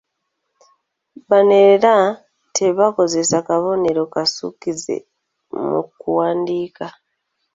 Bano 1.29 1.55
era 1.71 1.95
tebakozesa 2.55 3.37
kabonero 3.47 4.03
kasukkize 4.13 4.95
mu 5.69 5.81
kuwandiika. 5.99 6.85